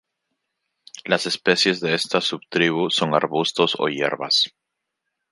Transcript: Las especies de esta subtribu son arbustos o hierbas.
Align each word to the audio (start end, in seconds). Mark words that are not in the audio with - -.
Las 1.05 1.27
especies 1.27 1.79
de 1.79 1.93
esta 1.93 2.21
subtribu 2.29 2.85
son 2.89 3.09
arbustos 3.13 3.71
o 3.77 3.85
hierbas. 3.95 4.35